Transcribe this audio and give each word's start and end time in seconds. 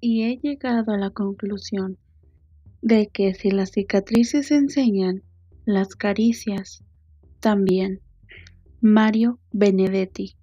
y 0.00 0.22
he 0.22 0.38
llegado 0.38 0.92
a 0.92 0.98
la 0.98 1.10
conclusión 1.10 1.98
de 2.82 3.08
que 3.08 3.34
si 3.34 3.50
las 3.50 3.72
cicatrices 3.72 4.50
enseñan, 4.50 5.22
las 5.64 5.94
caricias 5.94 6.82
también. 7.40 8.00
Mario 8.80 9.38
Benedetti 9.52 10.36